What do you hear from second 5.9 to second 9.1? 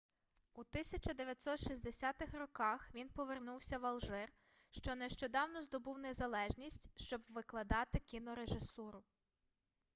незалежність щоб викладати кінорежисуру